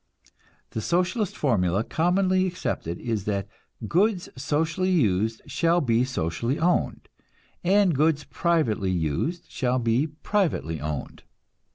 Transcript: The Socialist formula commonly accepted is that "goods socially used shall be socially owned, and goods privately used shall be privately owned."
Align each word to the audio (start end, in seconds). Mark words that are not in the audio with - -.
The 0.71 0.81
Socialist 0.81 1.37
formula 1.37 1.83
commonly 1.83 2.47
accepted 2.47 2.97
is 2.99 3.25
that 3.25 3.47
"goods 3.87 4.29
socially 4.35 4.89
used 4.89 5.43
shall 5.45 5.79
be 5.79 6.03
socially 6.05 6.57
owned, 6.57 7.07
and 7.63 7.93
goods 7.93 8.23
privately 8.23 8.89
used 8.89 9.45
shall 9.47 9.77
be 9.77 10.07
privately 10.07 10.81
owned." 10.81 11.21